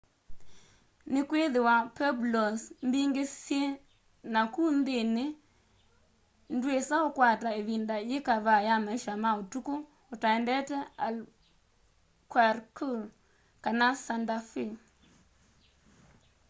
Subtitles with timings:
[1.13, 3.61] nikwithiwa pueblos mbingi syi
[4.33, 5.25] naku nthini
[6.55, 9.73] ndwisa ukwata ivinda yikavaa ya maisha ma utuku
[10.13, 12.91] utaendete albuquerque
[13.63, 14.65] kana santa fe